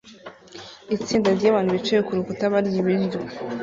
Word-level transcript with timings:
Itsinda 0.95 1.29
ryabantu 1.37 1.69
bicaye 1.75 2.01
kurukuta 2.07 2.51
barya 2.53 2.77
ibiryo 2.81 3.19